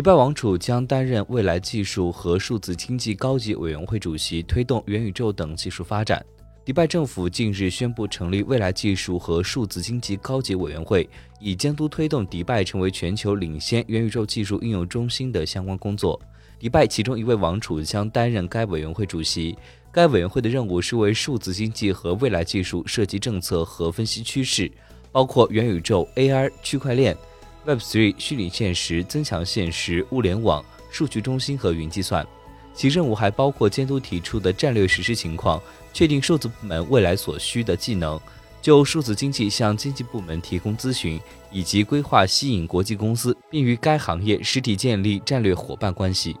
[0.00, 6.24] 迪拜王储将担任未来技术和数字经济高级委员会主席，推动元宇宙等技术发展。
[6.64, 11.06] 迪拜政府近日宣布成立未来技术和数字经济高级委员会，
[11.38, 16.18] 以监督推动迪拜成为全球领先元宇宙技术应用中心的相关工作。
[16.58, 19.54] 迪拜其中一位王储将担任该委员会主席。
[19.92, 24.72] 该委员会的任务是为数字经济和未来技术设计政策和分析趋势，
[25.12, 27.14] 包括元宇宙、AR、区块链。
[27.66, 32.26] Web Three、虚拟现实、增强现实、物联网、数据中心和云计算，
[32.72, 35.60] 其任务还包括监督提出的战略实施情况，
[35.92, 38.18] 确定数字部门未来所需的技能，
[38.62, 41.20] 就数字经济向经济部门提供咨询，
[41.52, 46.34] 以及规划吸引国际公司，并与该行业实体建立战略伙伴关系。